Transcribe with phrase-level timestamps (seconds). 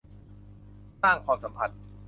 [1.01, 1.79] สร้างความสัมพันธ์